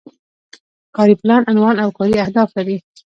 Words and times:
کاري 0.95 1.15
پلان 1.21 1.41
عنوان 1.51 1.75
او 1.83 1.89
کاري 1.97 2.15
اهداف 2.23 2.49
لري. 2.57 2.77